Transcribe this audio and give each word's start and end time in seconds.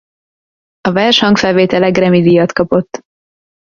A 0.81 0.91
vers 0.91 1.19
hangfelvétele 1.19 1.89
Grammy-díjat 1.89 2.53
kapott. 2.53 3.03